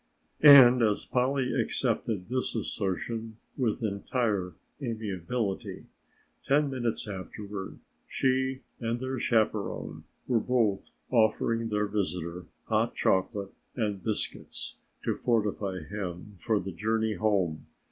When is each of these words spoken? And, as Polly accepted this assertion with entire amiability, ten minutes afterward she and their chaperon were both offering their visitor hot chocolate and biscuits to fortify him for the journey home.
And, 0.41 0.81
as 0.81 1.05
Polly 1.05 1.53
accepted 1.53 2.27
this 2.27 2.55
assertion 2.55 3.37
with 3.55 3.83
entire 3.83 4.55
amiability, 4.81 5.85
ten 6.43 6.71
minutes 6.71 7.07
afterward 7.07 7.77
she 8.07 8.61
and 8.79 8.99
their 8.99 9.19
chaperon 9.19 10.05
were 10.27 10.39
both 10.39 10.89
offering 11.11 11.69
their 11.69 11.85
visitor 11.85 12.45
hot 12.65 12.95
chocolate 12.95 13.53
and 13.75 14.03
biscuits 14.03 14.77
to 15.03 15.15
fortify 15.15 15.81
him 15.83 16.33
for 16.35 16.59
the 16.59 16.71
journey 16.71 17.13
home. 17.13 17.67